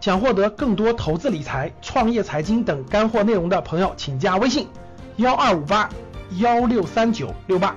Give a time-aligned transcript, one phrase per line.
[0.00, 4.68] 想获得更多投资理财、创业财经等干货内容的朋友，请加微信
[5.16, 5.90] 幺二五八
[6.38, 7.74] 幺六三九六八。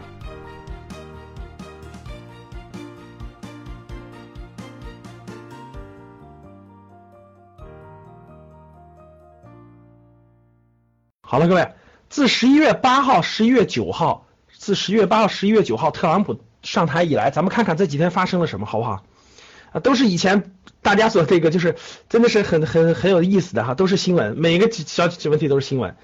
[11.22, 11.74] 好了，各位，
[12.10, 19.03] 自十一月八号、十一月九号，自十一月八号、十一月九号特朗普上台以来，咱们看看这几天发生了什么，好不好？
[19.72, 21.76] 啊，都是以前大家所这个，就是
[22.09, 25.95] 真的是很很很有意思的哈，都是新闻，每个小问题都是新闻。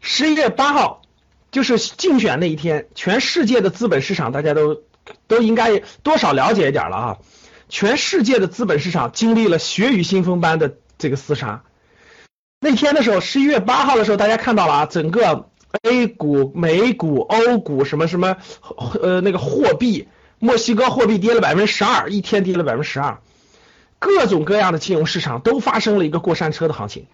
[0.00, 1.02] 十一月八号
[1.50, 4.82] 就是竞选那一天，全世界的资本市场大家都
[5.26, 7.18] 都应该多少了解一点了啊。
[7.68, 11.64] 全世界的资本市场经历了血雨腥风般的这个厮杀。
[12.60, 15.50] 那天的时候，十一月八号的时候，大家看到了啊，整个
[15.82, 18.36] A 股、美股、欧股什么什么
[19.02, 20.06] 呃那个货币。
[20.40, 23.18] 墨西哥货币跌了百分之十二，一天跌了百分之十二，
[23.98, 27.06] 各种各样的金融市场都发生了一个过山车的行情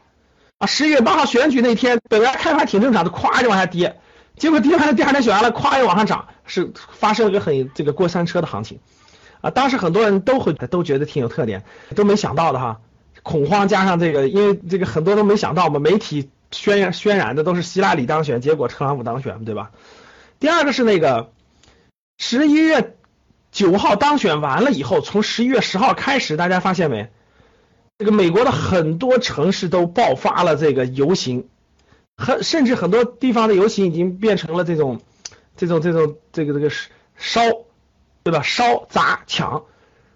[0.58, 0.66] 啊！
[0.66, 3.98] 十一月八号选举那天，本来开盘挺正常的，咵就往下跌，
[4.36, 8.78] 结果跌完了，第二天选完了，咵又往上涨，是发生了一个很这个过山车的行情
[9.40, 9.50] 啊！
[9.50, 11.64] 当时很多人都会都觉得挺有特点，
[11.96, 12.80] 都没想到的哈，
[13.22, 19.70] 恐慌加上这个，因为这个很多都没想到嘛，媒体渲渲染的都是希拉里当选，结果特朗普当选，对吧？
[20.38, 21.32] 第二个是那个
[22.18, 22.96] 十一月。
[23.54, 27.08] 九号当选完了以后，从十一月十号开始，大家发现没？
[27.96, 31.48] 这个美国的很多城市都爆发了这个游行，
[32.16, 35.00] 很甚至很多地方的游行已经变成了这种
[35.56, 36.68] 这种这种这个这个
[37.16, 37.42] 烧，
[38.24, 38.42] 对吧？
[38.42, 39.62] 烧砸抢，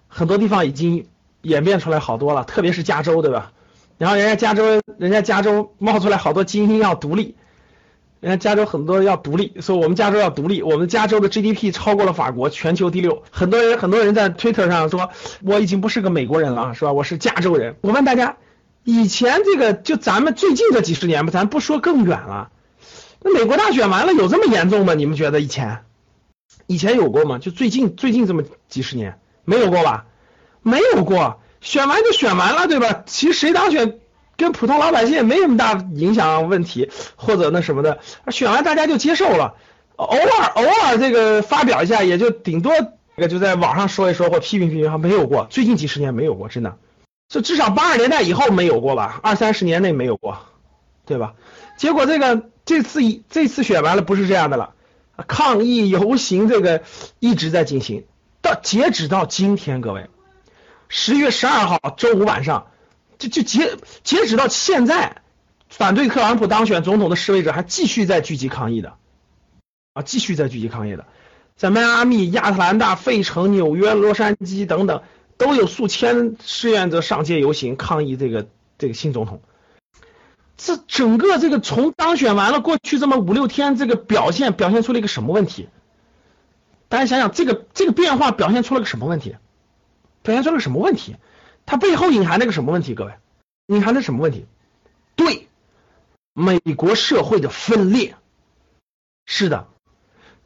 [0.09, 1.07] 很多地方已经
[1.43, 3.53] 演变出来好多了，特别是加州，对吧？
[3.99, 7.37] 然后人家加州，人家加州冒出来好多精英要独立。
[8.21, 13.23] 人家加州很多要独立，说我们加州要独立，我们加州的 GDP 超过了法国，全球第六。
[13.31, 15.11] 很多人很多人在 Twitter 上说，
[15.45, 16.93] 我已经不是个美国人了，是吧？
[16.93, 17.77] 我是加州人。
[17.81, 18.37] 我问大家，
[18.83, 22.51] 以前这个就咱们最近这几十年吧，咱不说更远了，
[23.23, 24.95] 那美国大选完了有这么严重吗？
[24.95, 25.85] 你们觉得以前
[26.67, 27.39] 以前有过吗？
[27.39, 30.07] 就最近最近这么几十年没有过吧？
[30.63, 33.05] 没有过，选完就选完了，对吧？
[33.07, 34.01] 其实谁当选？
[34.39, 37.99] 跟普通老百姓也没什么大影响问题，或者那什么的，
[38.31, 39.57] 选完大家就接受了，
[39.97, 42.73] 偶尔偶尔这个发表一下，也就顶多
[43.17, 46.77] 这个就在网上说一说或批评批评，还没有过，最近几十年没有过，真的，
[47.29, 50.39] 这至少八十年代以后没有过吧，二三十年内没有过，
[51.05, 51.35] 对吧？
[51.77, 54.75] 结果这个这次这次选完了不是这样的了，
[55.27, 56.83] 抗议游行这个
[57.19, 58.05] 一直在进行，
[58.41, 60.07] 到截止到今天，各位，
[60.89, 62.69] 十月十二号周五晚上。
[63.19, 65.23] 就就截截止到现在，
[65.69, 68.95] 反对特朗普当选总统的示威者还继续在聚集抗议的，
[69.93, 71.07] 啊，继续在聚集抗议的，
[71.57, 75.03] 在迈阿密、亚特兰大、费城、纽约、洛杉矶等等，
[75.37, 78.47] 都有数千志愿者上街游行抗议这个
[78.79, 79.43] 这个新总统。
[80.57, 85.69] 这整个这个从当选完了过去这么五六天，这个表现表现出了一个什么问题？
[86.89, 89.37] 大家想想，这个这个变化表现出了个什么问题？
[90.23, 91.17] 表现出了个什么问题？
[91.69, 92.95] 它背后隐含了个什么问题？
[92.95, 93.13] 各位，
[93.67, 94.47] 隐含的什么问题？
[95.17, 95.49] 对，
[96.33, 98.17] 美国社会的分裂。
[99.27, 99.69] 是的，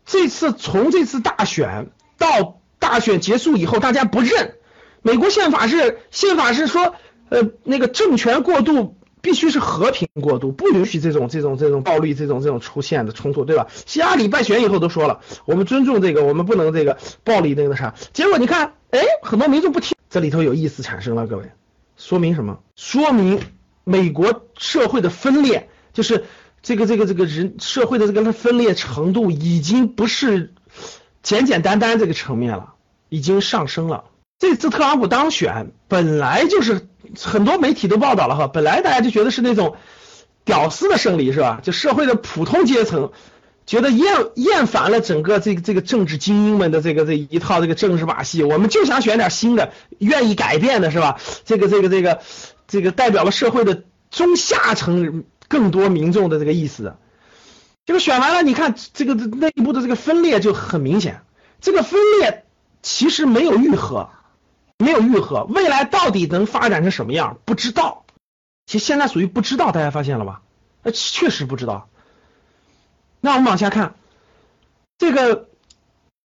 [0.05, 4.56] 这次从这次大选到大选结束以后，大家不认
[5.00, 6.97] 美国宪法是宪法是说，
[7.28, 13.69] 呃，那个政权过渡必须是和平过渡，不允许这种这种这种暴力这种这种出现的冲突，对吧？
[13.87, 17.94] 希拉里败选以后都说了，我们尊重这个，我们不能这个暴力那个啥。
[18.12, 19.97] 结果你看，哎，很多民众不听。
[20.11, 21.53] 这里头有意思产生了，各位，
[21.97, 22.59] 说明什么？
[22.77, 23.41] 说明
[23.84, 26.25] 美国社会的分裂，就是
[26.61, 30.53] 这个这个这个人社会的这个分裂程度已经不是
[31.22, 32.75] 简简单单这个层面了，
[33.09, 34.05] 已经上升了。
[34.38, 36.88] 这次特朗普当选本来就是
[37.21, 39.77] 很多媒体都报道了哈，本来大家就觉得是那种
[40.45, 41.61] 屌丝的胜利是吧？
[41.62, 43.11] 就社会的普通阶层。
[43.65, 51.21] 觉得厌厌烦了整个这个这个政治精英们的这个这一套这个政治把戏，我们就想选点新的，愿意改变的是吧？
[51.45, 52.21] 这个这个这个
[52.67, 56.97] 这个代表了社会的中下层更多民众的这个意思。
[57.87, 61.23] 这个选完了，你看这个内部的这个分裂就很明显，
[61.61, 62.44] 这个分裂
[62.82, 64.11] 其实没有愈合，
[64.82, 68.05] 没有愈合，未来到底能发展成什么样不知道。
[68.67, 70.43] 其实现在属于不知道，大家发现了吧？
[70.82, 71.88] 呃，确实不知道。
[73.20, 73.94] 那我们往下看，
[74.99, 75.49] 这个，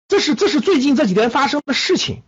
[0.07, 2.23] 这是这是最近这几天发生的事情，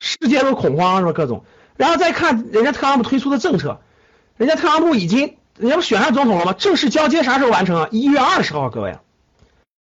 [0.00, 1.12] 世界都恐慌是吧？
[1.12, 1.44] 各种，
[1.76, 3.80] 然后再看人家特朗普推出的政策，
[4.36, 6.52] 人家特朗普已经，人家不选上总统了吗？
[6.52, 7.88] 正式交接啥时候完成啊？
[7.90, 8.98] 一月二十号，各位，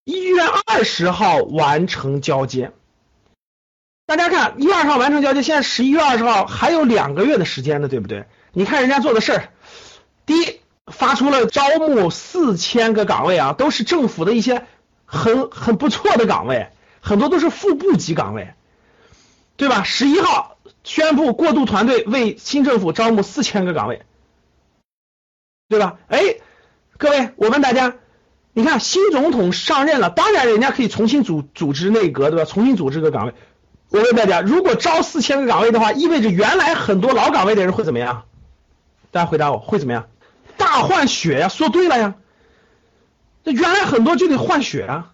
[0.04, 2.72] 一月二十号完成交接，
[4.06, 8.26] 大家看一月二号完成交接，现在十一月二十号还有两个月的时间呢，对不对？
[8.52, 9.48] 你看人家做的事儿，
[10.26, 14.66] 第一发出了招募四千个岗位啊，都是政府的一些
[15.04, 16.68] 很很不错的岗位，
[17.00, 18.54] 很多都是副部级岗位，
[19.56, 19.82] 对吧？
[19.84, 24.02] 十一号宣布过渡团队为新政府招募四千个岗位，
[25.68, 25.98] 对吧？
[26.08, 26.18] 哎，
[26.98, 27.94] 各位，我问大家。
[28.54, 32.44] 你看新总统上任了，当然人家可以重新组组织内阁，对吧？
[32.44, 33.32] 重新组织个岗位。
[33.92, 38.24] 我问大家，如果招四千个岗位的话，意味着原来很多老岗位的人会怎么样？
[39.10, 40.06] 大家回答我会怎么样？
[40.56, 41.48] 大换血呀！
[41.48, 42.14] 说对了呀，
[43.44, 45.12] 这原来很多就得换血啊。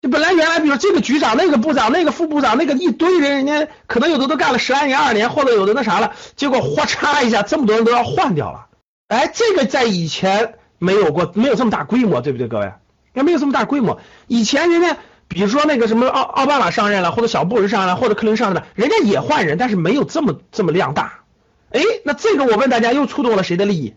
[0.00, 8.66] 就本来原来比如这个局长、那个部长、那个副部长、那个一堆人，人家可能有的都干了十来年、二年，或者有的那啥了，结果哗嚓一下，这么多人都要换掉了。
[9.08, 10.54] 哎，这个在以前。
[10.76, 12.70] 没有过，没有这么大规模，对不对，各位？
[13.14, 14.00] 也没有这么大规模。
[14.26, 14.98] 以前人家，
[15.34, 21.24] 比如说那个什么奥奥巴马上任了，或者小布什上任了，或者克林上任了，人家也换人，但是没有这么这么量大。
[21.70, 23.94] 哎，那这个我问大家，又触动了谁的利益？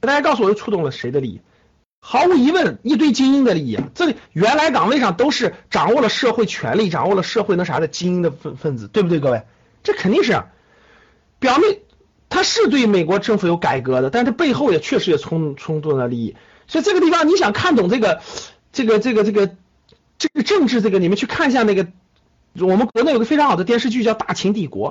[0.00, 1.40] 大家告诉我，又触动了谁的利益？
[2.00, 3.78] 毫无疑问，一堆精英的利益。
[3.94, 9.42] 这里原来岗位上都是掌握了社会权力、掌握了社会那啥的精英的分分子，对不对，各位？
[9.82, 10.42] 这肯定是
[11.38, 11.80] 表面。
[12.30, 16.36] 他是对美国政府有改革的，但是背后也确实也冲冲突了利益，
[16.66, 18.20] 所以这个地方你想看懂这个
[18.70, 19.56] 这个这个这个
[20.18, 21.86] 这个政治，这个你们去看一下那个
[22.58, 24.90] 我们国内有个非常好的电视剧叫《大秦帝国》，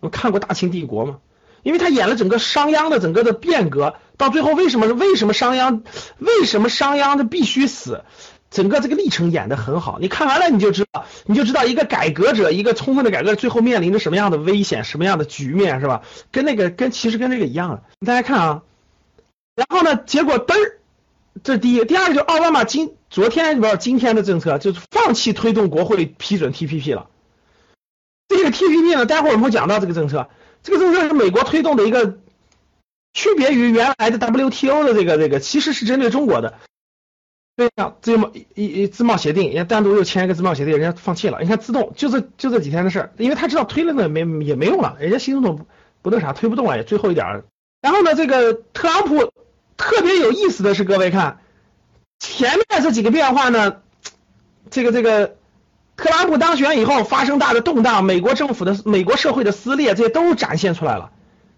[0.00, 1.18] 我看过《大秦帝国》吗？
[1.62, 5.82] 因为他演了整个商鞅的整个的变革，到最后为什么为什么商鞅
[6.18, 8.02] 为什么商鞅的必须死？
[8.50, 16.02] 整个这个历程演得很好，你看完了你就知道，你就知道一个改革者，一个充分的改革，最后面临着什么样的危险，什么样的局面，是吧？
[16.32, 17.82] 跟那个跟其实跟这个一样的。
[18.04, 18.62] 大家看啊，
[19.54, 20.80] 然后呢，结果嘚儿，
[21.44, 27.10] 这第一，第二个就是奥巴马今昨天不是今天的政策，就是放弃推动国会批准 TPP 了。
[28.26, 30.30] 这个 TPP 呢，待会儿我们会讲到这个政策，
[30.62, 32.16] 这个政策是美国推动的一个，
[33.12, 36.54] 区别于原来的 WTO 的这个这个，其实是针对中国的。
[37.54, 41.38] 对呀，自贸一一自贸协定，人家单独又签一个自贸协定，人家放弃了。
[41.42, 45.66] 你看，自动就这就这几天的事儿，因为他知道推了呢没也没用了，人家新总统
[46.00, 47.44] 不那啥推不动了，也最后一点。
[47.82, 49.34] 然后呢，这个特朗普
[49.76, 51.40] 特别有意思的是，各位看
[52.22, 53.78] 前面这几个变化呢，
[54.70, 55.34] 这个这个
[55.96, 61.10] 特朗普当选以后发生大的动荡，美国政府的美国社会的撕裂，这些都展现出来了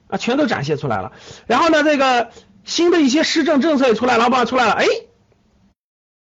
[0.08, 1.12] 啊，全都展现出来了。
[1.46, 2.30] 然后呢，这个
[2.64, 4.86] 新的一些施政政策也出来了，不出来了，哎。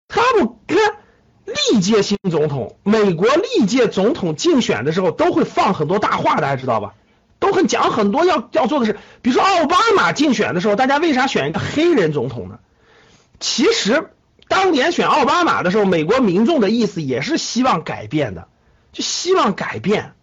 [0.10, 0.78] 特朗普看
[1.46, 6.96] 历届新总统，美国历届总统竞选的时候都会放很多大话，大家知道吧？
[7.40, 8.98] 都很讲很多要要做的事。
[9.22, 12.60] 比如说奥巴马竞选的时候，大家为啥选一个黑人总统呢？
[13.40, 14.10] 其实
[14.48, 18.48] 当年选奥巴马的时候，美国民众的意思也是希望改变的，
[18.92, 20.14] 就希望改变，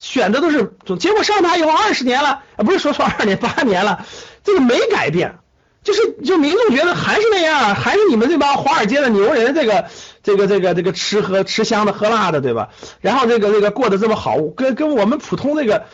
[0.00, 0.98] 选的都是总。
[0.98, 4.06] 结果上台以后二十年了，啊，不是说错二年八年了，
[4.44, 5.38] 这个没改变。
[5.84, 9.86] 就是，就民众觉得还是那样，还是你们这帮华尔街的牛人，这个，
[10.22, 12.70] 这个，这个，这个吃喝吃香的喝辣的，对吧？
[13.00, 15.86] 然后这个，这个过得这么好，跟跟我们普通这个，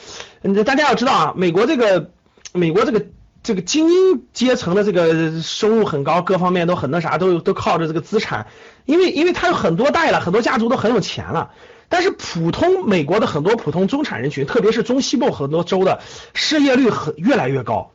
[0.64, 2.10] 大家要知道啊，美国这个，
[2.52, 3.06] 美国这个
[3.44, 8.46] 这个精英阶层的这个收入很高，各方面都很那啥，都都靠着这个资产，
[8.86, 11.52] 因为因为他有很多代了，很多家族都很有钱了。
[11.90, 16.00] 但是普通美国的很多普通中产人群，特别是中西部很多州的
[16.32, 17.92] 失业率很越来越高。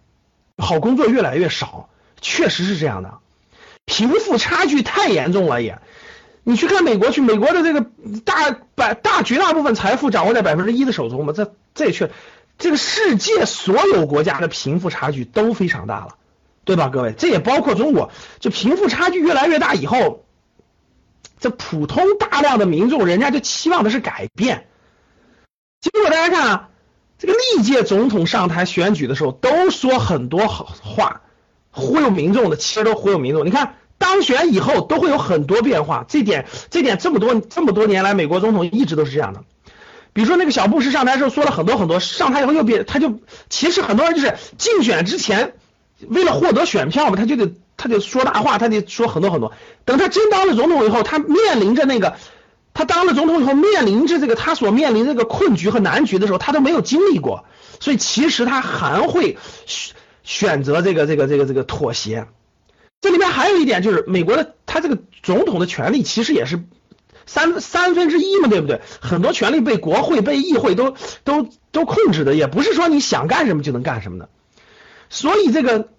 [0.58, 1.89] 好工作越来越少，
[2.22, 3.15] 确实是这样的，
[3.86, 5.79] 贫富差距太严重了也。
[6.44, 7.86] 你去看美国去，美国的这个
[8.24, 12.12] 大百大绝大部分财富掌握在百分之一的手中嘛，这这也确，
[12.60, 16.16] 这个世界所有国家的贫富差距都非常大了，
[16.63, 17.13] 对吧，各位？
[17.18, 20.25] 这也包括中国，就贫富差距越来越大以后，
[21.39, 24.68] 这普通大量的民众，人家就期望的是改变。
[25.82, 26.66] 结果大家看啊。
[27.22, 31.20] 这个历届总统上台选举的时候，都说很多好话，
[31.70, 33.46] 忽悠民众的，其实都忽悠民众。
[33.46, 39.44] 你看当选以后都会有很多变化，这点这点这么多这么多年来，美国总统一直都是这样的。
[40.13, 45.54] 比如说那个小布什上台时候说了很多很多，上台以后又变，他就其实很多人就是竞选之前
[46.08, 49.54] 为了获得选票嘛，他就得他就说大话，他得说很多很多。
[49.86, 52.16] 等他真当了总统以后，他面临着那个。
[52.72, 57.44] 他当了总统以后，面临着这个他所面临这个困局和难局的时候，他都没有经历过，
[57.82, 62.28] 所以其实他还会选选择这个这个这个这个妥协。
[63.01, 66.63] 这里面还有一点就是，美国的他这个总统的权力其实也是
[67.30, 68.82] 三三分之一嘛，对不对？
[69.00, 74.30] 很多权力被国会、被议会都都都控制的，也不是说你想干什么就能干什么的。
[75.10, 75.90] 所以这个，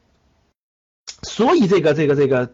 [1.23, 2.53] 所以这个这个这个。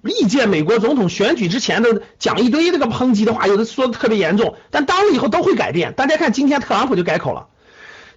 [0.00, 5.92] 历届美国总统选举之前都讲一堆这个抨击的话，有的说的特别严重，但当了以后都会改变。
[5.94, 7.48] 大家看今天特朗普就改口了。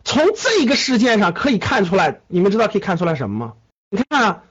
[0.04, 3.54] 从这个事件上可以看出来，你们知道可以看出来什么吗？
[3.90, 4.44] 你看啊，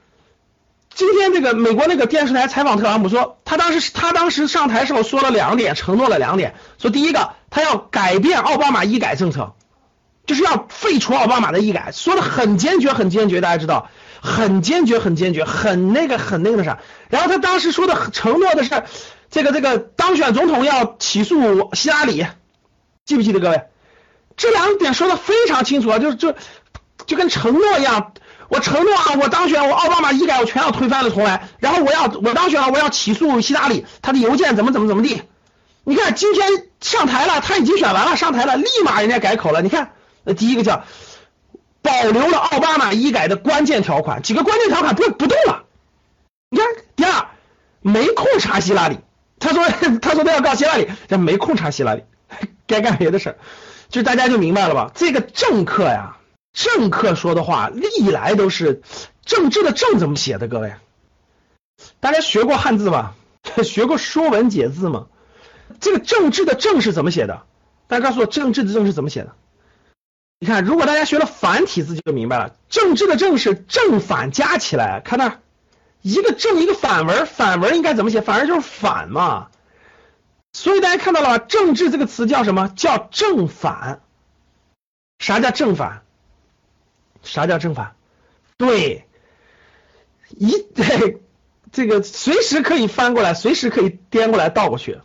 [0.93, 9.53] 今天这个美国那个电视台采访特朗普说，他当时他当时上台时候说了两点，承诺了两点，说第一个他要改变奥巴马医改政策，
[10.25, 13.89] 就是要废除奥巴马的医改，说的很坚决很坚决，大家知道，
[14.21, 16.79] 很坚决很坚决，很那个很那个啥。
[17.09, 18.83] 然后他当时说的承诺的是，
[19.29, 22.25] 这个这个当选总统要起诉希拉里，
[23.05, 23.63] 记不记得各位？
[24.35, 26.35] 这两点说的非常清楚啊，就就
[27.05, 28.13] 就跟承诺一样，
[28.51, 35.21] 我承诺啊，我当选，我奥巴马医改我全要推翻了重来，然后我要我当选，我要起诉希拉里，他的邮件怎么怎么怎么地。
[35.85, 39.61] 你看今天上台了，他已经选完了，上台了，立马人家改口了。
[39.61, 39.93] 你看，
[40.37, 40.83] 第一个叫
[41.81, 45.63] 保留了奥巴马医改的关键条款，几个关键条款不不动了。
[46.49, 46.67] 你看，
[46.97, 47.27] 第二
[47.79, 48.99] 没空查希拉里，
[49.39, 49.63] 他说
[50.03, 52.03] 他说他要告希拉里，这没空查希拉里，
[52.67, 53.37] 该干别的事儿。
[53.87, 54.91] 就大家就明白了吧？
[54.93, 56.17] 这个政客呀，
[56.53, 58.81] 政客说的话历来都是
[59.25, 60.47] 政治的政怎么写的？
[60.47, 60.73] 各位，
[61.99, 63.13] 大家学过汉字吗？
[63.63, 65.07] 学过《说文解字》吗？
[65.79, 67.43] 这个政治的政是怎么写的？
[67.87, 69.33] 大家告诉我，政治的政是怎么写的？
[70.39, 72.55] 你看，如果大家学了繁体字，就明白了。
[72.69, 75.39] 政治的政是正反加起来，看那
[76.01, 78.21] 一个正一个反文，反文应该怎么写？
[78.21, 79.49] 反文就是反嘛。
[80.53, 81.37] 所以大家看到了吧？
[81.37, 82.67] 政治这个词叫什么？
[82.75, 84.01] 叫正反。
[85.19, 86.03] 啥叫正反？
[87.23, 87.95] 啥叫正反？
[88.57, 89.05] 对，
[90.29, 91.21] 一对
[91.71, 94.99] 这个随时可以翻过来，随时可以颠过来倒过去。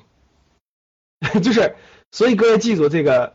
[1.42, 1.76] 就是，
[2.10, 3.34] 所以各位记住这个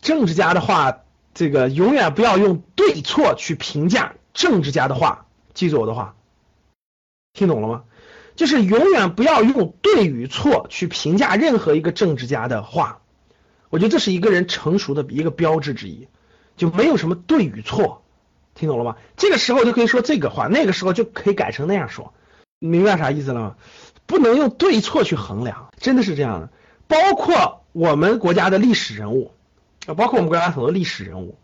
[0.00, 1.02] 政治家的话，
[1.34, 5.26] 这个永远不要用对错去评价政治家的话。
[5.52, 6.16] 记住我的话，
[7.32, 7.84] 听懂了吗？
[8.36, 13.02] 就是永远不要用对与错去评价任何一个政治家的话，
[13.68, 16.08] 我觉得这是一个人成熟的一个标志之一，
[16.60, 18.02] 就没有什么对与错，
[18.54, 18.96] 听懂了吗？
[19.16, 22.12] 这个时候就可以说这个话，那个时候就可以改成那样说，
[22.58, 23.56] 明白啥意思了吗？
[24.04, 26.50] 不能用对错去衡量，真的是这样的。
[26.86, 29.32] 包括我们国家的历史人物
[29.86, 31.38] 啊，包括我们国家很多历史人物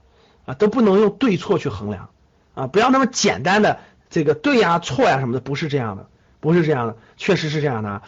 [0.45, 2.11] 啊，都不能用对错去衡量
[2.55, 3.81] 啊，不要那么简单的
[4.11, 6.09] 这个对呀错呀什么的，不是这样的。
[6.39, 8.03] 不是这样的，确实是这样的，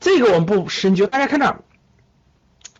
[0.00, 1.06] 这个我们不深究。
[1.06, 1.60] 大家看这儿，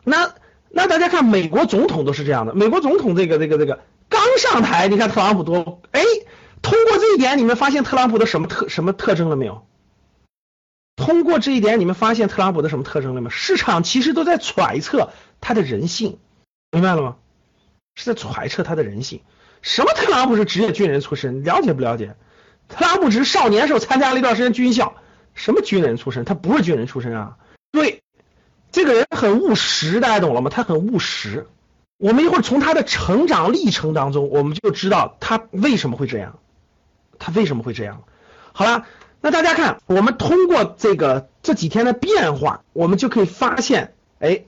[0.03, 0.33] 那
[0.69, 6.03] 那大家看美国总统都是这样的，美国总统这个这个这个刚上台，你看特朗普多，哎，
[6.63, 9.67] 通过这一点，你们发现特朗普的什么特什么特征了没有？
[10.97, 13.31] 通过这一点，你们发现特朗普的什么特征了吗？
[13.31, 16.19] 市场其实都在揣测他的人性，
[16.73, 17.17] 明白了吗？
[17.95, 19.21] 是在揣测他的人性。
[19.63, 21.43] 什么特朗普是职业军人出身？
[21.45, 22.17] 了解不了解？
[22.69, 24.95] 特朗普只是少年时候参加了一段时间军校，
[25.35, 26.25] 什么军人出身？
[26.25, 27.37] 他不是军人出身啊。
[27.73, 28.03] 对，
[28.77, 30.51] 这个人很务实，大家懂了吗？
[30.51, 31.47] 他很务实。
[31.97, 36.39] 我们一会儿从他的成长历程当中，我们就知道他为什么会这样，
[37.19, 38.03] 他为什么会这样。
[38.53, 38.85] 好了，
[39.23, 44.45] 那大家看，我们通过这个这几天的变化，我们就可以发现，哎，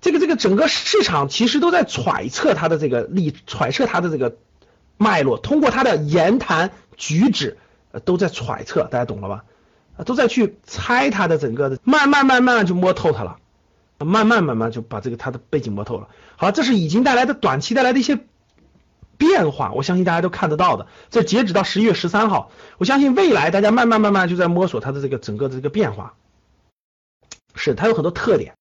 [0.00, 4.36] 这个这个整个市场其实都在揣测他的这个历，揣测他的这个。
[5.02, 7.56] 脉络通过他的言谈举止，
[8.04, 9.44] 都在揣测，大家懂了吧？
[10.04, 13.38] 都在去猜他的整个的，慢慢慢慢就摸透他了，
[14.04, 16.08] 慢慢慢慢就把这个他的背景摸透了。
[16.36, 18.18] 好，这是已经带来的短期带来的一些
[19.16, 20.86] 变化，我相信大家都看得到的。
[21.10, 26.14] 这截止到十一月十三号，我相信未来大家慢慢慢慢就在摸索它的这个整个的这个变化，
[27.54, 28.54] 是它有很多特点。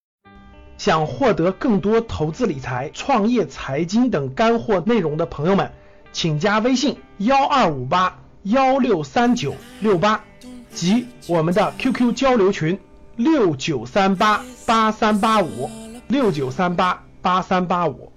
[0.78, 5.72] 想获得更多投资理财、创业、财经等干货内容的朋友们。
[6.12, 10.24] 请加微信幺二五八幺六三九六八
[10.72, 12.80] 及我们的 QQ 交流群
[13.20, 15.70] 六九三八八三八五
[16.08, 18.10] 六九三八八三八五。